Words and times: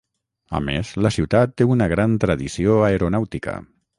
A 0.59 0.61
més, 0.69 0.93
la 1.05 1.11
ciutat 1.17 1.53
té 1.61 1.69
una 1.75 1.87
gran 1.93 2.17
tradició 2.25 2.81
aeronàutica. 2.87 3.57